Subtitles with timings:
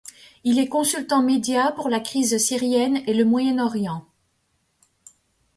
[0.43, 4.03] Il est consultant médias pour la crise syrienne et le moyen-orient.